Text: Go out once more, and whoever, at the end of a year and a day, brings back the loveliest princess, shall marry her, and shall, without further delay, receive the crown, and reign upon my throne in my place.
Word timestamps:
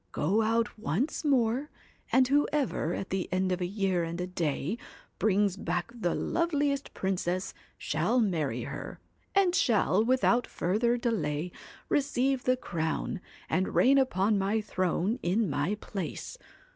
Go 0.13 0.41
out 0.41 0.79
once 0.79 1.23
more, 1.23 1.69
and 2.11 2.27
whoever, 2.27 2.95
at 2.95 3.11
the 3.11 3.31
end 3.31 3.51
of 3.51 3.61
a 3.61 3.67
year 3.67 4.03
and 4.03 4.19
a 4.19 4.25
day, 4.25 4.79
brings 5.19 5.55
back 5.55 5.91
the 5.93 6.15
loveliest 6.15 6.95
princess, 6.95 7.53
shall 7.77 8.19
marry 8.19 8.63
her, 8.63 8.99
and 9.35 9.53
shall, 9.53 10.03
without 10.03 10.47
further 10.47 10.97
delay, 10.97 11.51
receive 11.87 12.45
the 12.45 12.57
crown, 12.57 13.21
and 13.47 13.75
reign 13.75 13.99
upon 13.99 14.39
my 14.39 14.59
throne 14.59 15.19
in 15.21 15.47
my 15.47 15.75
place. 15.75 16.35